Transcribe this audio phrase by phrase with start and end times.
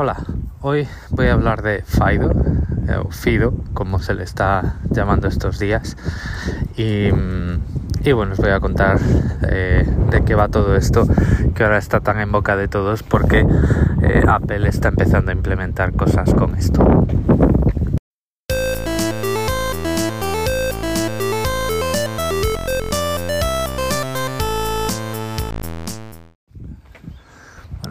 [0.00, 0.16] Hola,
[0.60, 2.30] hoy voy a hablar de Fido,
[2.86, 5.96] eh, o Fido, como se le está llamando estos días.
[6.76, 9.00] Y, mm, bueno, os voy a contar
[9.50, 11.04] eh, de qué va todo esto,
[11.52, 13.44] que ahora está tan en boca de todos, porque
[14.02, 16.86] eh, Apple está empezando a implementar cosas con esto.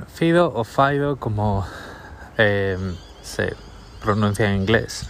[0.08, 1.66] Fido o Fido, como
[2.38, 3.56] Em, se
[4.00, 5.10] pronuncia en inglés.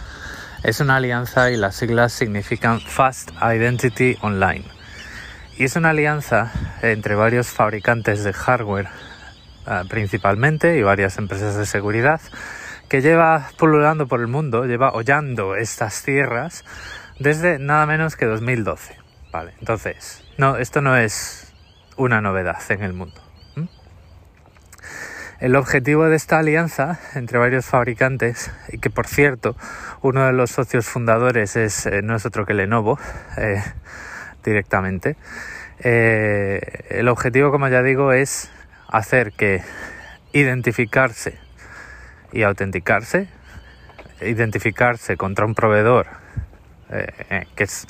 [0.62, 4.64] Es una alianza y las siglas significan Fast Identity Online.
[5.58, 8.88] Y es una alianza entre varios fabricantes de hardware
[9.66, 12.20] ah, principalmente y varias empresas de seguridad
[12.88, 16.64] que lleva pululando por el mundo, lleva hollando estas tierras
[17.18, 18.96] desde nada menos que 2012.
[19.30, 21.52] Vale, entonces, no, esto no es
[21.96, 23.27] una novedad en el mundo.
[25.40, 29.54] El objetivo de esta alianza entre varios fabricantes, y que por cierto,
[30.02, 32.98] uno de los socios fundadores es, eh, no es otro que Lenovo,
[33.36, 33.62] eh,
[34.42, 35.16] directamente,
[35.78, 38.50] eh, el objetivo, como ya digo, es
[38.88, 39.62] hacer que
[40.32, 41.38] identificarse
[42.32, 43.28] y autenticarse,
[44.20, 46.08] identificarse contra un proveedor,
[47.54, 47.86] que es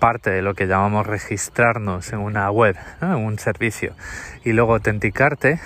[0.00, 3.94] parte de lo que llamamos registrarnos en una web, en un servicio,
[4.42, 5.60] y luego autenticarte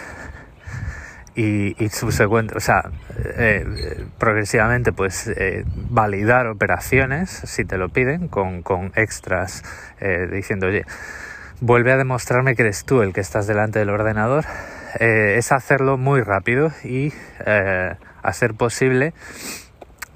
[1.36, 2.90] y, y subsecuente, o sea,
[3.36, 9.62] eh, progresivamente pues eh, validar operaciones si te lo piden con, con extras
[10.00, 10.86] eh, diciendo, oye,
[11.60, 14.44] vuelve a demostrarme que eres tú el que estás delante del ordenador,
[14.98, 17.12] es hacerlo muy rápido y
[17.44, 19.12] a ser posible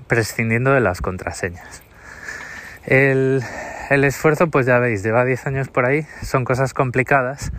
[0.07, 1.83] prescindiendo de las contraseñas.
[2.87, 3.43] El,
[3.91, 7.53] el esfuerzo, pues ya veis, lleva 10 años por ahí, son cosas complicadas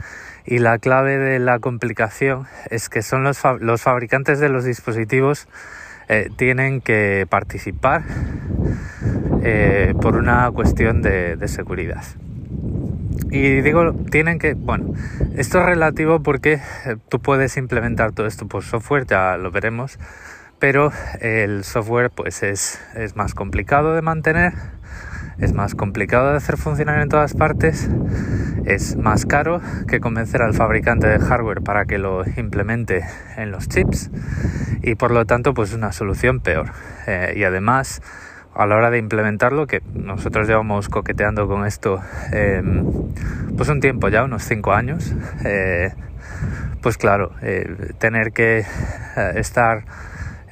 [0.45, 5.47] y la clave de la complicación es que son los, los fabricantes de los dispositivos
[6.09, 8.03] eh, tienen que participar
[9.43, 12.03] eh, por una cuestión de, de, seguridad.
[13.29, 14.93] Y digo, tienen que, bueno,
[15.37, 19.99] esto es relativo porque eh, tú puedes implementar todo esto por software, ya lo veremos,
[20.59, 20.91] pero
[21.21, 24.53] el software pues es, es más complicado de mantener
[25.41, 27.89] es más complicado de hacer funcionar en todas partes,
[28.65, 33.03] es más caro que convencer al fabricante de hardware para que lo implemente
[33.37, 34.09] en los chips
[34.81, 36.71] y por lo tanto pues una solución peor.
[37.07, 38.01] Eh, y además
[38.53, 42.01] a la hora de implementarlo, que nosotros llevamos coqueteando con esto
[42.33, 42.85] em,
[43.55, 45.93] pues un tiempo ya, unos 5 años, eh,
[46.81, 48.65] pues claro, eh, tener que
[49.35, 49.83] estar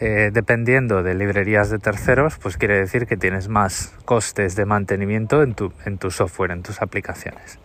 [0.02, 5.44] eh, dependiendo de librerías de terceros, pues quiere decir que tienes más costes de mantenimiento
[5.44, 7.60] en tu, en tu software, en tus aplicaciones.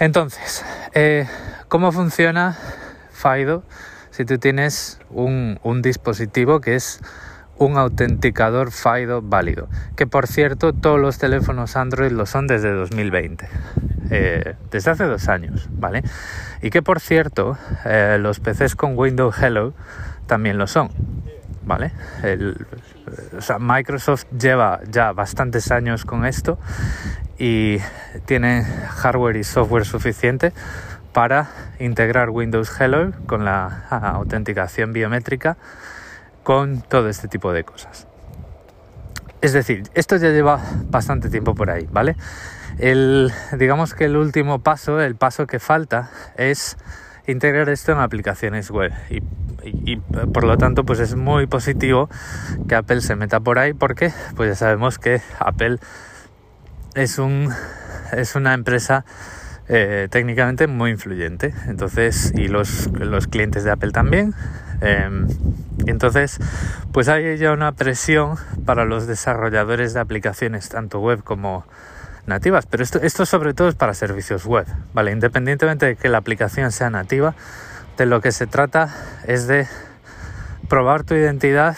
[0.00, 0.64] Entonces,
[0.94, 1.28] eh,
[1.68, 2.58] ¿cómo funciona
[3.12, 3.62] FIDO
[4.10, 7.00] si tú tienes un, un dispositivo que es
[7.58, 9.68] un autenticador FIDO válido?
[9.94, 13.48] Que por cierto, todos los teléfonos Android lo son desde 2020.
[14.10, 16.02] Eh, desde hace dos años, ¿vale?
[16.60, 19.74] Y que por cierto, los PCs con Windows Hello
[20.28, 20.90] también lo son.
[21.64, 21.92] ¿Vale?
[23.58, 26.58] Microsoft lleva ya bastantes años con esto
[27.38, 27.78] y
[28.24, 30.54] tiene hardware y software suficiente
[31.12, 35.58] para integrar Windows Hello con la autenticación biométrica
[36.42, 38.06] con todo este tipo de cosas.
[39.42, 42.16] Es decir, esto ya lleva bastante tiempo por ahí, ¿vale?
[42.78, 46.78] Digamos que el último paso, el paso que falta es
[47.26, 48.92] integrar esto en aplicaciones web
[49.64, 52.08] y, por lo tanto pues es muy positivo
[52.68, 55.78] que Apple se meta por ahí porque pues ya sabemos que Apple
[56.94, 57.50] es un
[58.12, 59.04] es una empresa
[59.68, 61.52] eh, técnicamente muy influyente.
[61.66, 64.34] Entonces y los, los clientes de Apple también.
[64.80, 65.26] Em,
[65.86, 66.38] entonces
[66.92, 71.66] pues hay ya una presión para los desarrolladores de aplicaciones tanto web como
[72.26, 72.66] nativas.
[72.66, 76.72] Pero esto, esto sobre todo es para servicios web vale independientemente de que la aplicación
[76.72, 77.34] sea nativa
[77.98, 78.94] de lo que se trata
[79.26, 79.66] es de
[80.68, 81.76] probar tu identidad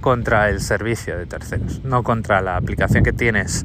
[0.00, 3.64] contra el servicio de terceros, no contra la aplicación que tienes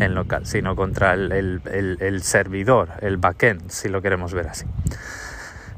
[0.00, 4.64] en local, sino contra el, servidor, el backend, si lo queremos ver así.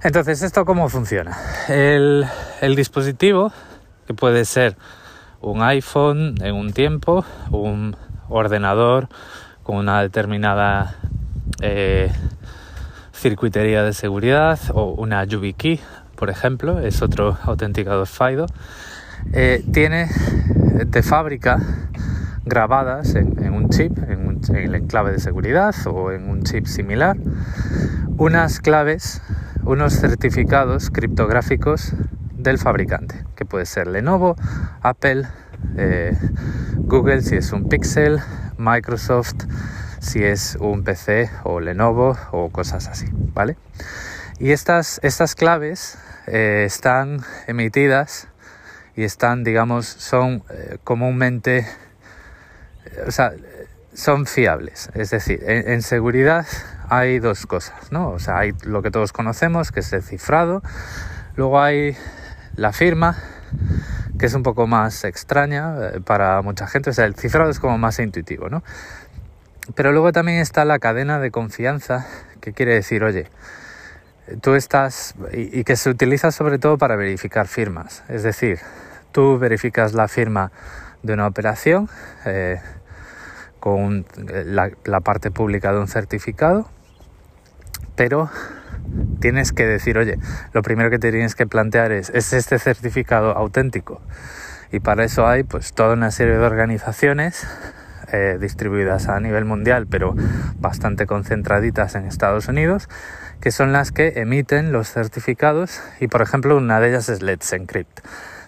[0.02, 1.36] Entonces, ¿esto cómo funciona?
[1.68, 2.28] El,
[2.76, 3.52] dispositivo,
[4.06, 4.76] que puede ser
[5.40, 7.96] un iPhone en un tiempo, un
[8.28, 9.08] ordenador
[9.64, 10.94] con una determinada
[11.62, 12.12] eh,
[13.14, 15.80] circuitería de seguridad o una YubiKey,
[16.16, 18.46] por ejemplo, es otro autenticador FIDO,
[19.32, 20.08] eh, tiene
[20.86, 21.58] de fábrica
[22.44, 27.16] grabadas en, un chip, en, un, el enclave de seguridad o en un chip similar,
[28.18, 29.22] unas claves,
[29.64, 31.94] unos certificados criptográficos
[32.36, 34.36] del fabricante, que puede ser Lenovo,
[34.82, 35.26] Apple,
[35.76, 36.16] eh,
[36.76, 38.20] Google si es un Pixel,
[38.58, 39.46] Microsoft
[40.04, 43.56] si es un PC o Lenovo o cosas así, ¿vale?
[44.38, 48.28] Y estas, estas claves eh, están emitidas
[48.96, 51.66] y están, digamos, son eh, comúnmente,
[53.06, 53.32] o sea,
[53.94, 54.90] son fiables.
[54.94, 56.46] Es decir, en, seguridad
[56.88, 58.10] hay dos cosas, ¿no?
[58.10, 60.62] O sea, hay lo que todos conocemos, que es el cifrado,
[61.36, 61.96] luego hay
[62.56, 63.16] la firma,
[64.18, 67.58] que es un poco más extraña eh, para mucha gente, o sea, el cifrado es
[67.58, 68.62] como más intuitivo, ¿no?
[69.74, 72.06] Pero luego también está la cadena de confianza,
[72.40, 73.28] que quiere decir, oye,
[74.42, 78.58] tú estás, y, que se utiliza sobre todo para verificar firmas, es decir,
[79.12, 80.52] tú verificas la firma
[81.02, 81.88] de una operación
[82.26, 82.60] eh,
[83.58, 86.68] con la, parte pública de un certificado,
[87.96, 88.30] pero
[89.20, 90.18] tienes que decir, oye,
[90.52, 94.02] lo primero que te tienes que plantear es, ¿es este certificado auténtico?
[94.72, 97.46] Y para eso hay pues toda una serie de organizaciones
[98.14, 100.14] eh, distribuidas a nivel mundial, pero
[100.60, 102.88] bastante concentraditas en Estados Unidos,
[103.40, 107.52] que son las que emiten los certificados y por ejemplo una de ellas es Let's
[107.52, 108.00] Encrypt.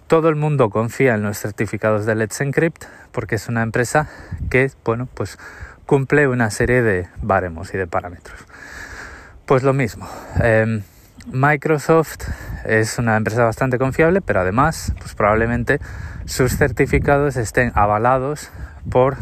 [0.07, 4.09] Todo el mundo confía en los certificados de Let's Encrypt porque es una empresa
[4.51, 5.37] que, bueno, pues
[5.85, 8.39] cumple una serie de baremos y de parámetros.
[9.47, 10.09] Pues lo mismo.
[10.41, 10.83] Em,
[11.27, 12.29] Microsoft
[12.65, 15.81] es una empresa bastante confiable, pero además, pues probablemente
[16.25, 18.51] sus certificados estén avalados
[18.91, 19.17] por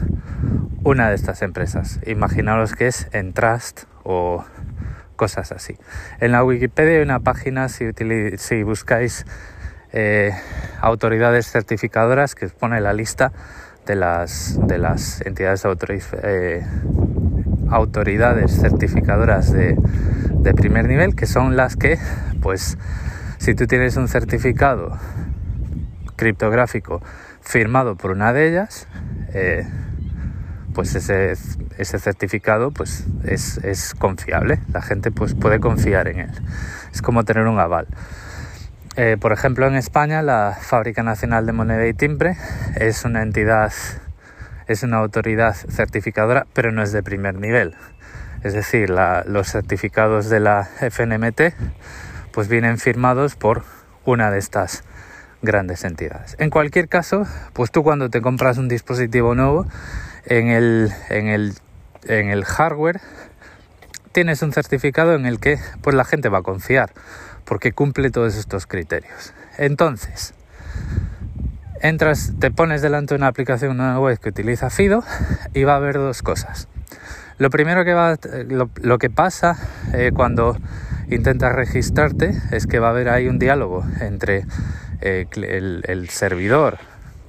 [0.83, 2.01] una de estas empresas.
[2.07, 4.45] Imaginaros que es Entrust o
[5.17, 5.77] cosas así.
[6.21, 9.25] En la Wikipedia hay una página, si, buscáis
[9.93, 10.33] eh,
[10.81, 13.33] autoridades certificadoras, que pone la lista
[13.87, 15.65] de las, de las entidades
[16.23, 16.67] eh,
[17.71, 19.77] autoridades certificadoras de,
[20.31, 21.99] de primer nivel, que son las que,
[22.43, 22.77] pues,
[23.39, 24.99] si tú tienes un certificado
[26.17, 27.03] criptográfico
[27.41, 28.87] firmado por una de ellas,
[29.35, 29.67] eh,
[30.75, 31.37] pues ese,
[31.99, 36.31] certificado pues es, es, confiable, la gente pues puede confiar en él.
[36.93, 37.87] Es como tener un aval.
[38.97, 42.37] Eh, por ejemplo, en España la Fábrica Nacional de Moneda y Timbre
[42.77, 43.73] es una entidad,
[44.67, 47.75] es una autoridad certificadora, pero no es de primer nivel.
[48.43, 51.55] Es decir, los certificados de la FNMT
[52.31, 53.65] pues vienen firmados por
[54.05, 54.85] una de estas
[55.45, 56.37] grandes entidades.
[56.39, 59.67] En cualquier caso, pues tú cuando te compras un dispositivo nuevo,
[60.27, 61.55] en el, en el,
[62.07, 63.01] en el hardware
[64.13, 66.93] tienes un certificado en el que pues la gente va a confiar
[67.45, 69.35] porque cumple todos estos criterios.
[69.59, 70.35] Entonces,
[71.81, 75.05] entras, te pones delante de una aplicación, una que utiliza FIDO
[75.53, 76.69] y va a haber dos cosas.
[77.39, 78.17] Lo primero que va,
[78.49, 79.57] lo, que pasa
[79.93, 80.57] eh, cuando
[81.11, 84.47] intentas registrarte es que va a haber ahí un diálogo entre
[85.05, 86.79] eh, el, servidor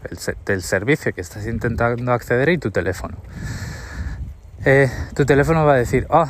[0.10, 3.18] el, del servicio que estás intentando acceder y tu teléfono.
[4.66, 6.28] Eh, tu teléfono va a decir, oh,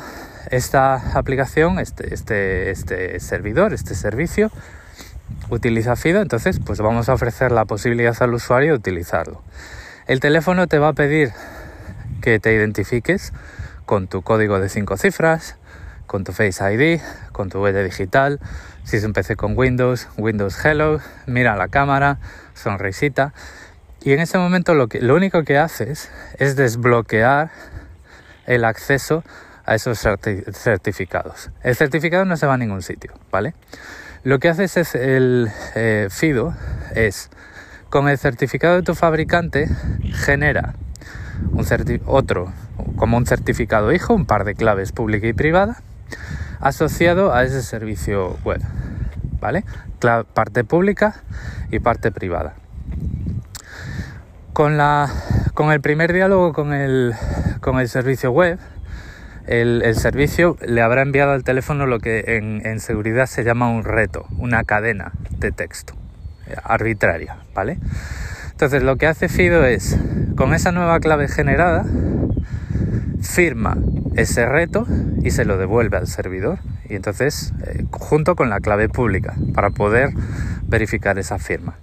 [0.50, 4.50] esta aplicación, este, este, este servidor, este servicio
[5.48, 9.42] utiliza FIDO, entonces pues vamos a ofrecer la posibilidad al usuario de utilizarlo.
[10.06, 11.30] El teléfono te va a pedir
[12.20, 13.32] que te identifiques
[13.84, 15.56] con tu código de cinco cifras,
[16.06, 17.00] con tu Face ID,
[17.32, 18.40] con tu huella digital,
[18.84, 22.18] si es un PC con Windows, Windows Hello, mira la cámara,
[22.54, 23.34] sonrisita.
[24.02, 27.50] Y en ese momento lo, que, lo único que haces es desbloquear
[28.46, 29.24] el acceso
[29.64, 31.50] a esos certificados.
[31.62, 33.54] El certificado no se va a ningún sitio, ¿vale?
[34.22, 36.54] Lo que haces es el eh, FIDO
[36.94, 37.30] es
[37.90, 39.68] con el certificado de tu fabricante
[40.12, 40.74] genera
[41.52, 41.66] un
[42.06, 42.52] otro
[42.96, 45.82] como un certificado hijo, un par de claves pública y privada,
[46.60, 48.60] asociado a ese servicio web,
[49.40, 49.64] ¿vale?
[50.34, 51.22] parte pública
[51.70, 52.54] y parte privada.
[54.52, 55.10] Con, la,
[55.54, 57.14] con el primer diálogo con el,
[57.60, 58.58] con el servicio web,
[59.46, 63.84] el, servicio le habrá enviado al teléfono lo que en, en, seguridad se llama un
[63.84, 65.94] reto, una cadena de texto
[66.48, 67.78] eh, arbitraria, ¿vale?
[68.50, 69.98] Entonces lo que hace Fido es,
[70.36, 71.84] con esa nueva clave generada,
[73.26, 73.76] firma
[74.16, 74.86] ese reto
[75.22, 76.58] y se lo devuelve al servidor.
[76.88, 80.10] Y entonces, eh, junto con la clave pública, para poder
[80.62, 81.78] verificar esa firma.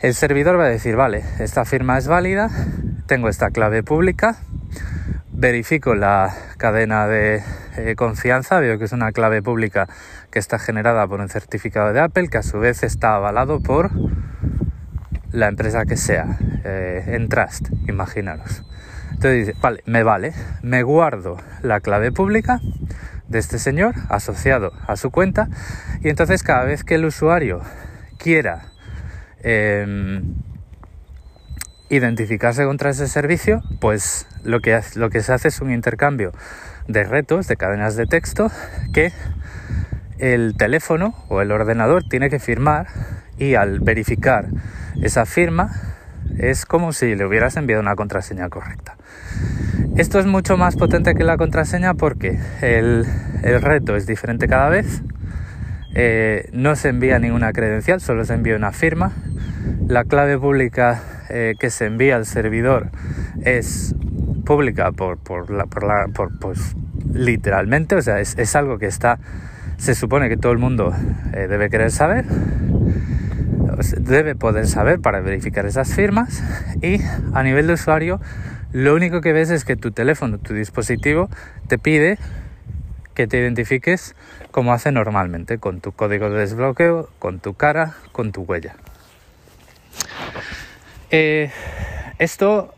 [0.00, 2.48] El servidor va a decir, vale, esta firma es válida,
[3.06, 4.38] tengo esta clave pública,
[5.30, 7.42] verifico la cadena de
[7.76, 9.88] eh, confianza, veo que es una clave pública
[10.30, 13.90] que está generada por un certificado de Apple, que a su vez está avalado por
[15.32, 18.64] la empresa que sea, eh, Entrust, imaginaros.
[19.10, 20.32] Entonces dice, vale, me vale,
[20.62, 22.60] me guardo la clave pública
[23.28, 25.48] de este señor asociado a su cuenta
[26.00, 27.60] y entonces cada vez que el usuario
[28.18, 28.72] quiera
[29.42, 30.34] em,
[31.90, 36.32] identificarse contra ese servicio, pues lo que, lo que se hace es un intercambio
[36.88, 38.50] de retos, de cadenas de texto,
[38.92, 39.12] que
[40.18, 42.88] el teléfono o el ordenador tiene que firmar
[43.40, 44.46] y al verificar
[45.02, 45.72] esa firma
[46.38, 48.96] es como si le hubieras enviado una contraseña correcta.
[49.96, 53.04] Esto es mucho más potente que la contraseña porque el,
[53.42, 55.02] reto es diferente cada vez,
[55.94, 59.12] eh, no se envía ninguna credencial, solo se envía una firma,
[59.88, 62.90] la clave pública eh, que se envía al servidor
[63.42, 63.94] es
[64.44, 66.76] pública por, por, la, por, la, por pues,
[67.12, 69.18] literalmente, o sea, es, es, algo que está,
[69.76, 70.94] se supone que todo el mundo
[71.32, 72.24] eh, debe querer saber,
[73.98, 76.42] debe poder saber para verificar esas firmas
[76.82, 77.00] y
[77.34, 78.20] a nivel de usuario
[78.72, 81.28] lo único que ves es que tu teléfono, tu dispositivo
[81.66, 82.18] te pide
[83.14, 84.14] que te identifiques
[84.52, 88.76] como hace normalmente, con tu código de desbloqueo, con tu cara, con tu huella.
[91.10, 91.50] Eh,
[92.18, 92.72] esto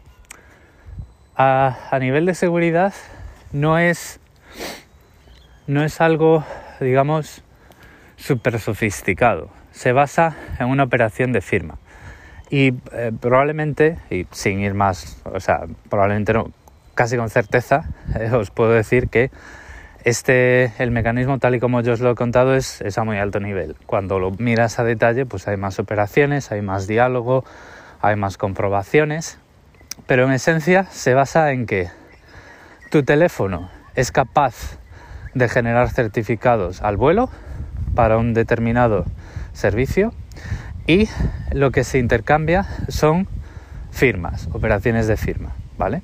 [1.37, 2.95] a, a, nivel de seguridad
[3.53, 4.19] no es,
[5.67, 6.45] no es algo,
[6.81, 7.43] digamos,
[8.23, 9.51] súper sofisticado.
[9.73, 11.79] Se basa en una operación de firma.
[12.51, 16.35] Y eh, probablemente, y sin ir más, o sea, probablemente
[16.95, 17.89] casi con certeza,
[18.19, 19.31] eh, os puedo decir que
[20.05, 23.19] este, el mecanismo tal y como yo os lo he contado es, es, a muy
[23.19, 23.77] alto nivel.
[23.87, 27.45] Cuando lo miras a detalle, pues hay más operaciones, hay más diálogo,
[28.01, 29.39] hay más comprobaciones,
[30.07, 31.89] pero en esencia se basa en que
[32.91, 34.79] tu teléfono es capaz
[35.35, 37.31] de generar certificados al vuelo
[37.95, 39.05] para un determinado
[39.53, 40.13] servicio
[40.87, 41.09] y
[41.53, 43.29] lo que se intercambia son
[43.91, 46.03] firmas, operaciones de firma, ¿vale?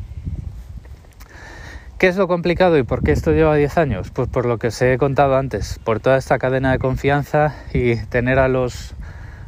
[1.98, 4.10] ¿Qué es lo complicado y por qué esto lleva 10 años?
[4.12, 7.96] Pues por lo que os he contado antes, por toda esta cadena de confianza y
[7.96, 8.94] tener a los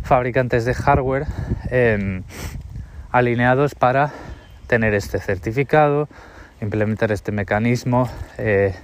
[0.03, 1.27] fabricantes de hardware
[1.71, 2.25] em,
[3.13, 4.11] alineados para
[4.67, 6.09] tener este certificado,
[6.61, 8.75] implementar este mecanismo, eh,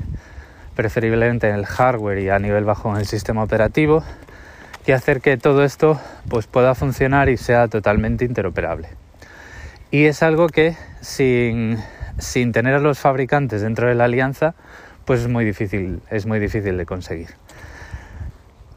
[0.77, 4.05] preferiblemente en el hardware y a nivel bajo en el sistema operativo,
[4.87, 8.89] y hacer que todo esto pues, pueda funcionar y sea totalmente interoperable.
[9.91, 11.79] Y es algo que sin,
[12.19, 14.55] sin tener a los fabricantes dentro de la alianza,
[15.05, 17.29] pues es muy difícil, es muy difícil de conseguir.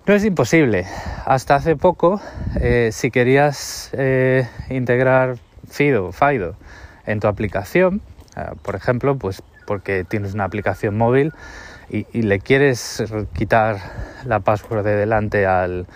[0.08, 0.88] No es imposible.
[1.26, 2.20] Hasta hace poco,
[2.60, 5.38] eh, si querías eh, integrar
[5.70, 6.56] Fido, Fido
[7.06, 8.02] en tu aplicación,
[8.40, 11.34] eh, por ejemplo, pues porque tienes una aplicación móvil
[11.90, 13.04] y, le quieres
[13.34, 13.78] quitar
[14.26, 15.88] la password de delante al,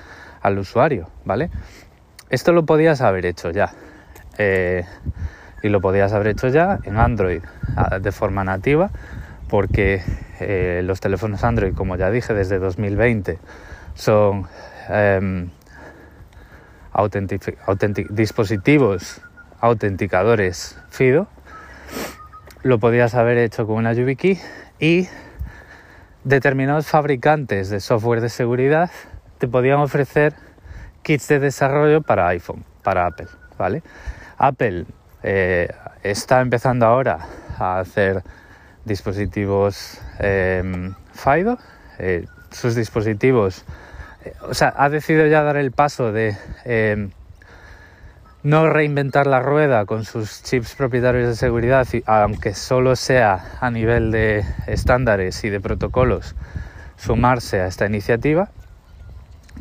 [0.57, 1.49] usuario, ¿vale?
[2.29, 3.71] Esto lo podías haber hecho ya.
[4.37, 4.85] Eh,
[5.61, 7.41] y lo podías haber hecho ya en Android
[8.01, 8.89] de forma nativa,
[9.49, 10.01] porque
[10.39, 13.39] eh, los teléfonos Android, como ya dije, desde 2020
[13.93, 14.47] son
[14.89, 15.49] em,
[18.09, 19.21] dispositivos
[19.61, 21.27] autenticadores FIDO.
[22.63, 24.39] Lo podías haber hecho con una YubiKey
[24.79, 25.09] y
[26.23, 28.89] determinados fabricantes de software de seguridad
[29.37, 30.33] te podían ofrecer
[31.01, 33.27] kits de desarrollo para iPhone, para Apple,
[33.57, 33.83] ¿vale?
[34.37, 34.85] Apple
[35.23, 35.67] eh,
[36.03, 37.19] está empezando ahora
[37.59, 38.23] a hacer
[38.85, 41.57] dispositivos em, FIDO,
[41.99, 43.65] eh, sus dispositivos,
[44.23, 47.11] eh, o sea, ha decidido ya dar el paso de em,
[48.43, 54.11] no reinventar la rueda con sus chips propietarios de seguridad, aunque solo sea a nivel
[54.11, 56.35] de estándares y de protocolos,
[56.97, 58.49] sumarse a esta iniciativa,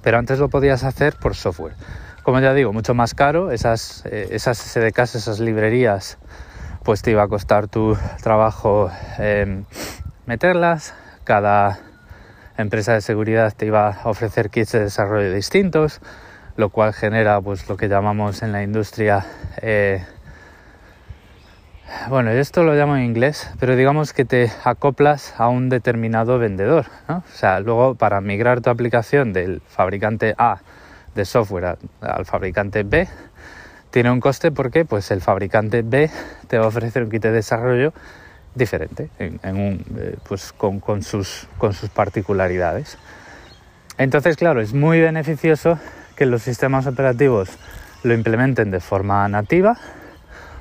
[0.03, 1.75] pero antes lo podías hacer por software.
[2.25, 6.19] Como ya digo, mucho más caro, esas, eh, esas SDKs, esas librerías,
[6.83, 9.65] pues te iba a costar tu trabajo em,
[10.27, 11.79] meterlas, cada
[12.57, 16.01] empresa de seguridad te iba a ofrecer kits de desarrollo distintos,
[16.57, 19.25] lo cual genera pues lo que llamamos en la industria
[19.61, 20.05] eh,
[22.09, 26.87] bueno esto lo llamo en inglés pero digamos que te acoplas a un determinado vendedor
[27.09, 30.61] o sea luego para migrar tu aplicación del fabricante A
[31.15, 33.09] de software al fabricante B
[33.91, 36.11] tiene un coste porque pues el fabricante B
[36.49, 37.93] te va a ofrecer un kit de desarrollo
[38.55, 42.99] diferente en, un, eh, pues con, con, sus, con sus particularidades.
[43.99, 45.79] Entonces claro es muy beneficioso
[46.17, 47.51] que los sistemas operativos
[48.03, 49.77] lo implementen de forma nativa,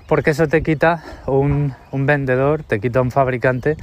[0.07, 3.77] porque eso te quita un, vendedor, te quita un fabricante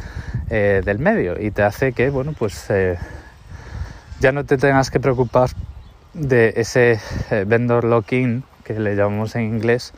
[0.51, 2.99] eh, del medio y te hace que, bueno, pues eh,
[4.21, 5.51] ya no te tengas que preocupar
[6.15, 9.95] de ese eh, vendor lock-in, que le llamamos en inglés,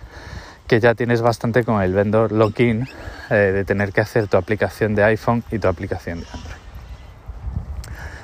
[0.69, 2.87] que ya tienes bastante con el vendor lock-in
[3.29, 6.61] de tener que hacer tu aplicación de iPhone y tu aplicación de Android.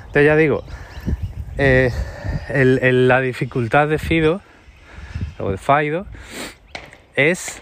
[0.07, 0.63] Entonces ya digo,
[1.57, 4.41] la dificultad de Fido
[5.39, 6.05] o de Fido
[7.15, 7.61] es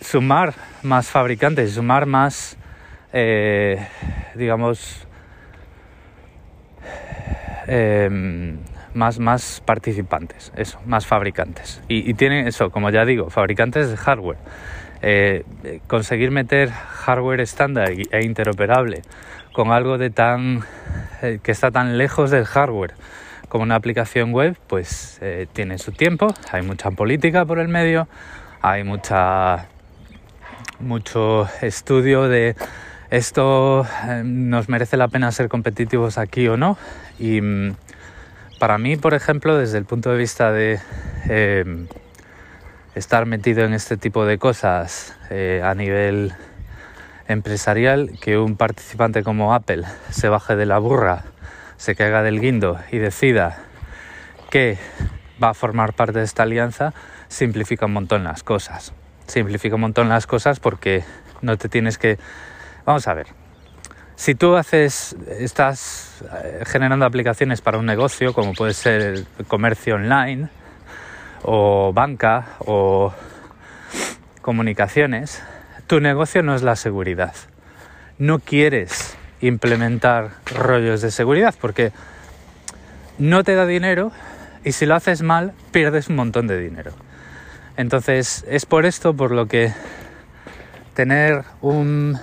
[0.00, 2.56] sumar más fabricantes, sumar más,
[3.12, 3.86] eh,
[4.34, 5.06] digamos,
[7.66, 8.58] em,
[8.94, 11.82] más, más participantes, eso, más fabricantes.
[11.88, 14.38] Y, y tienen eso, como ya digo, fabricantes de hardware.
[15.02, 15.44] Eh,
[15.86, 19.02] conseguir meter hardware estándar e interoperable
[19.52, 20.62] con algo de tan
[21.22, 22.94] eh, que está tan lejos del hardware
[23.48, 28.08] como una aplicación web, pues eh, tiene su tiempo, hay mucha política por el medio,
[28.60, 29.66] hay mucha
[30.80, 32.54] mucho estudio de
[33.10, 33.86] esto
[34.24, 36.76] nos merece la pena ser competitivos aquí o no.
[37.18, 37.76] Y mm,
[38.58, 40.80] para mí por ejemplo desde el punto de vista de
[42.96, 46.32] estar metido en este tipo de cosas eh, a nivel
[47.28, 51.24] empresarial, que un participante como Apple se baje de la burra,
[51.76, 53.58] se caiga del guindo y decida
[54.50, 54.78] que
[55.42, 56.94] va a formar parte de esta alianza,
[57.28, 58.92] simplifica un montón las cosas.
[59.26, 61.04] Simplifica un montón las cosas porque
[61.42, 62.18] no te tienes que...
[62.84, 63.26] Vamos a ver.
[64.14, 69.96] Si tú haces, estás eh, generando aplicaciones para un negocio, como puede ser el comercio
[69.96, 70.48] online,
[71.42, 73.12] o banca o
[74.40, 75.42] comunicaciones,
[75.86, 77.34] tu negocio no es la seguridad.
[78.18, 81.92] No quieres implementar rollos de seguridad porque
[83.18, 84.12] no te da dinero
[84.64, 86.92] y si lo haces mal pierdes un montón de dinero.
[87.76, 89.72] Entonces es por esto por lo que
[90.94, 92.18] tener un,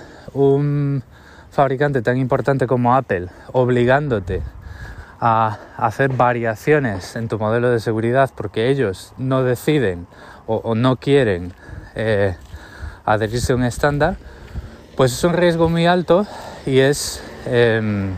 [1.50, 4.42] fabricante tan importante como Apple obligándote
[5.20, 10.08] a hacer variaciones en tu modelo de seguridad porque ellos no deciden
[10.46, 11.54] o, no quieren
[11.94, 12.36] eh,
[13.04, 14.16] adherirse a un estándar,
[14.96, 16.26] pues es un riesgo muy alto
[16.66, 18.12] y es, em,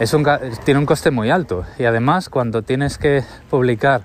[0.00, 0.26] es un,
[0.64, 1.64] tiene un coste muy alto.
[1.78, 4.02] Y además cuando tienes que publicar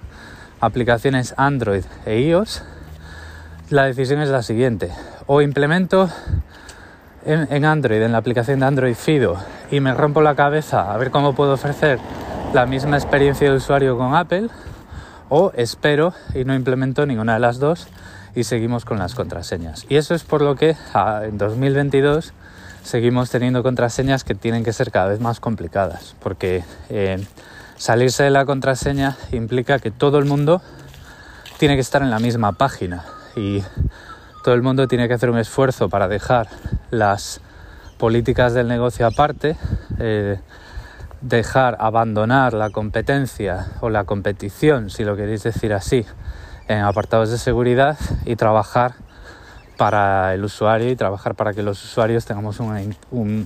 [0.60, 2.64] aplicaciones Android e iOS,
[3.70, 4.92] la decisión es la siguiente.
[5.28, 6.10] O implemento
[7.26, 9.38] en, Android, en la aplicación de Android Fido,
[9.70, 12.00] y me rompo la cabeza a ver cómo puedo ofrecer
[12.54, 14.50] la misma experiencia de usuario con Apple,
[15.30, 17.88] o espero y no implemento ninguna de las dos
[18.36, 19.86] y seguimos con las contraseñas.
[19.90, 20.76] Y eso es por lo que
[21.24, 22.34] en 2022
[22.84, 27.24] seguimos teniendo contraseñas que tienen que ser cada vez más complicadas, porque eh,
[27.78, 30.62] salirse de la contraseña implica que todo el mundo
[31.58, 33.64] tiene que estar en la misma página y
[34.44, 36.48] todo el mundo tiene que hacer un esfuerzo para dejar
[36.90, 37.42] las
[38.00, 39.56] políticas del negocio aparte,
[40.00, 40.40] eh,
[41.22, 46.04] dejar, abandonar la competencia o la competición, si lo queréis decir así,
[46.72, 48.94] en apartados de seguridad y trabajar
[49.78, 52.82] para el usuario y trabajar para que los usuarios tengamos una,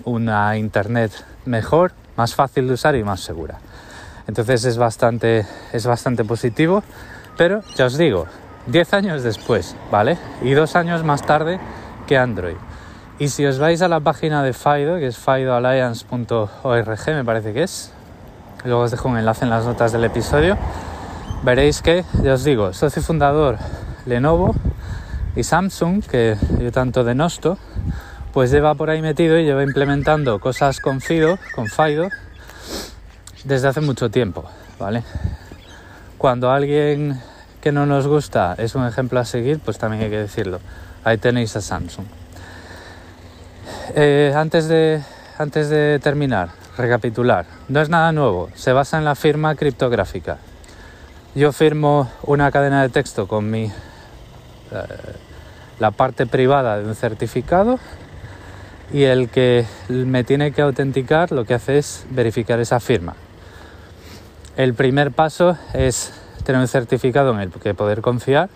[0.03, 1.11] una internet
[1.45, 3.59] mejor, más fácil de usar y más segura.
[4.27, 6.83] Entonces es bastante, es bastante positivo,
[7.37, 8.25] pero ya os digo,
[8.67, 10.17] 10 años después, ¿vale?
[10.41, 11.59] Y dos años más tarde
[12.07, 12.55] que Android.
[13.19, 17.63] Y si os vais a la página de Fido, que es fidoalliance.org, me parece que
[17.63, 17.93] es,
[18.65, 20.57] luego os dejo un enlace en las notas del episodio,
[21.45, 23.57] veréis que, ya os digo, socio fundador
[24.07, 24.55] Lenovo
[25.35, 27.59] y Samsung, que yo tanto denosto,
[28.33, 31.67] pues lleva por ahí metido y lleva implementando cosas con Fido, con
[33.43, 34.43] desde hace mucho tiempo,
[34.79, 35.03] ¿vale?
[36.17, 37.21] Cuando alguien
[37.61, 40.59] que no nos gusta es un ejemplo a seguir, pues también hay que decirlo.
[41.03, 42.07] Ahí tenéis a Samsung.
[43.93, 45.03] Eh, antes, de,
[45.37, 50.39] antes de terminar, recapitular, no es nada nuevo, se basa en la firma criptográfica.
[51.35, 53.71] Yo firmo una cadena de texto con mi, eh,
[55.79, 57.77] la parte privada de un certificado
[58.93, 63.15] y el que me tiene que autenticar lo que hace es verificar esa firma.
[64.55, 66.13] El primer paso es
[66.45, 68.47] tener un certificado en el que poder confiar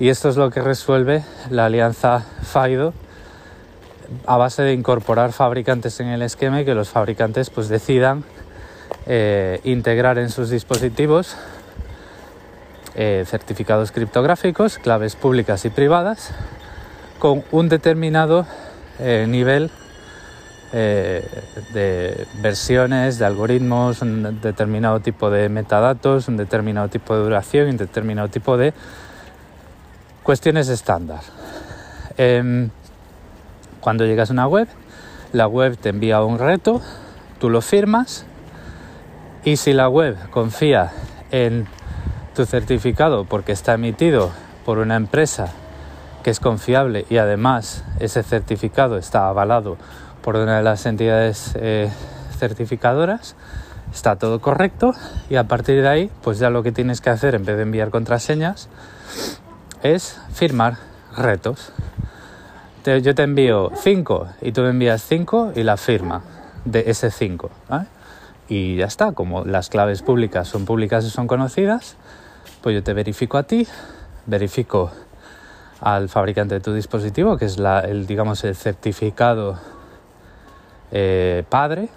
[0.00, 2.94] y esto es lo que resuelve la alianza FIDO
[4.26, 8.24] a base de incorporar fabricantes en el esquema y que los fabricantes pues decidan
[9.06, 11.36] eh, integrar en sus dispositivos
[13.00, 16.32] eh, certificados criptográficos, claves públicas y privadas
[17.20, 18.44] con un determinado
[18.98, 19.70] eh, nivel
[20.72, 21.24] eh,
[21.72, 27.76] de versiones, de algoritmos, un determinado tipo de metadatos, un determinado tipo de duración, un
[27.76, 28.74] determinado tipo de
[30.24, 31.20] cuestiones estándar.
[32.16, 32.68] Em,
[33.78, 34.66] cuando llegas a una web,
[35.32, 36.82] la web te envía un reto,
[37.38, 38.26] tú lo firmas
[39.44, 40.90] y si la web confía
[41.30, 41.68] en
[42.38, 44.30] tu certificado porque está emitido
[44.64, 45.48] por una empresa
[46.22, 49.76] que es confiable y además ese certificado está avalado
[50.22, 51.90] por una de las entidades eh,
[52.38, 53.34] certificadoras,
[53.92, 54.94] está todo correcto
[55.28, 57.62] y a partir de ahí, pues ya lo que tienes que hacer en vez de
[57.62, 58.68] enviar contraseñas
[59.82, 60.76] es firmar
[61.16, 61.72] retos.
[62.84, 66.22] yo te envío 5 y tú me envías 5 y la firma
[66.64, 67.50] de ese 5.
[68.48, 71.96] Y ya está, como las claves públicas son públicas y son conocidas,
[72.68, 73.66] pues yo te verifico a ti,
[74.26, 74.90] verifico
[75.80, 79.58] al fabricante de tu dispositivo, que es el, digamos, el certificado
[80.92, 81.88] eh, padre,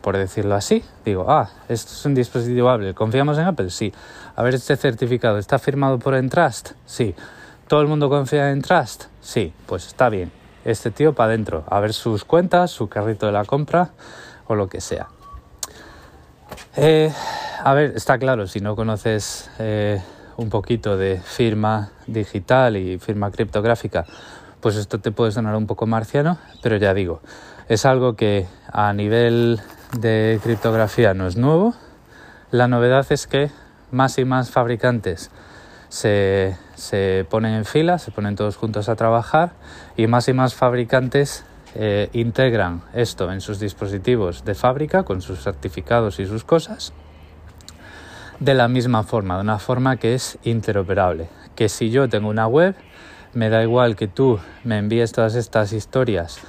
[0.00, 0.82] por decirlo así.
[1.04, 3.70] Digo, ah, esto es un dispositivo Apple, ¿confiamos en Apple?
[3.70, 3.94] Sí.
[4.34, 6.72] A ver, este certificado está firmado por Entrust?
[6.86, 7.14] Sí.
[7.68, 9.04] ¿Todo el mundo confía en Trust?
[9.20, 10.32] Sí, pues está bien.
[10.64, 13.90] Este tío para adentro, a ver sus cuentas, su carrito de la compra
[14.48, 15.06] o lo que sea.
[16.76, 17.12] Eh,
[17.62, 20.02] a ver, está claro, si no conoces eh,
[20.36, 24.04] un poquito de firma digital y firma criptográfica,
[24.60, 27.20] pues esto te puede sonar un poco marciano, pero ya digo,
[27.68, 29.60] es algo que a nivel
[29.98, 31.74] de criptografía no es nuevo.
[32.50, 33.50] La novedad es que
[33.90, 35.30] más y más fabricantes
[35.88, 39.52] se, se ponen en fila, se ponen todos juntos a trabajar
[39.96, 41.44] y más y más fabricantes
[41.74, 46.92] eh, integran esto en sus dispositivos de fábrica con sus certificados y sus cosas
[48.40, 51.28] de la misma forma, de una forma que es interoperable.
[51.54, 52.74] Que si yo tengo una web,
[53.32, 56.40] me da igual que tú me envíes todas estas historias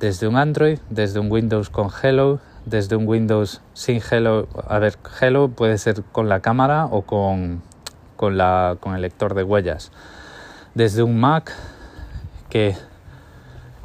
[0.00, 4.48] desde un Android, desde un Windows con Hello, desde un Windows sin Hello.
[4.68, 7.62] A ver, Hello puede ser con la cámara o con,
[8.16, 9.92] con, la, con el lector de huellas.
[10.74, 11.52] Desde un Mac
[12.50, 12.76] que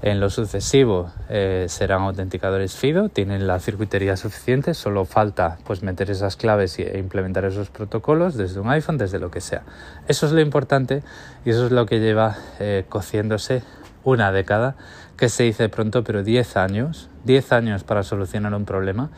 [0.02, 6.10] en lo sucesivo eh, serán autenticadores FIDO, tienen la circuitería suficiente, solo falta pues meter
[6.10, 9.62] esas claves e implementar esos protocolos desde un iPhone, desde lo que sea.
[10.08, 11.04] Eso es lo importante
[11.46, 13.62] y eso es lo que lleva eh, cociéndose
[14.04, 14.76] una década,
[15.18, 19.12] que se dice pronto, pero 10 años, 10 años para solucionar un problema,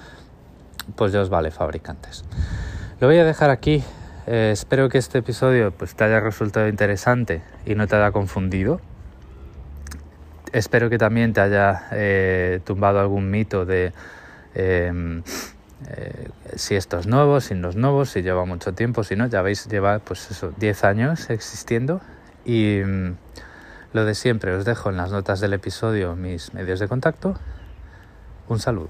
[0.98, 2.26] pues ya os vale fabricantes.
[3.00, 3.82] Lo voy a dejar aquí.
[4.28, 8.82] Eh, espero que este episodio pues, te haya resultado interesante y no te haya confundido
[10.54, 13.92] espero que también te haya eh, tumbado algún mito de
[14.56, 15.24] em,
[15.90, 19.28] eh, si esto es nuevo, si no es nuevo, si lleva mucho tiempo, si no,
[19.28, 22.00] ya veis, lleva pues eso, 10 años existiendo
[22.46, 23.16] y mm,
[23.94, 27.36] lo de siempre, os dejo en las notas del episodio mis medios de contacto.
[28.48, 28.90] Un saludo.